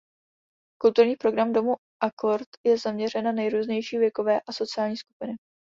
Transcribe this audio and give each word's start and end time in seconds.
Kulturní 0.81 1.15
program 1.15 1.53
domu 1.53 1.75
Akord 2.03 2.47
je 2.65 2.77
zaměřen 2.77 3.23
na 3.25 3.31
nejrůznější 3.31 3.97
věkové 3.97 4.41
a 4.41 4.53
sociální 4.53 4.97
skupiny. 4.97 5.33